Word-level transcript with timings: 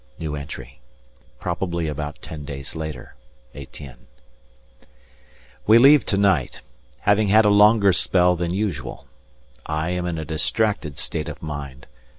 [Probably 1.39 1.87
about 1.87 2.23
ten 2.23 2.43
days 2.43 2.75
later. 2.75 3.13
Etienne.] 3.53 4.07
We 5.67 5.77
leave 5.77 6.07
to 6.07 6.17
night, 6.17 6.63
having 7.01 7.27
had 7.27 7.45
a 7.45 7.49
longer 7.51 7.93
spell 7.93 8.35
than 8.35 8.51
usual. 8.51 9.05
I 9.63 9.89
am 9.91 10.07
in 10.07 10.17
a 10.17 10.25
distracted 10.25 10.97
state 10.97 11.29
of 11.29 11.43
mind. 11.43 11.85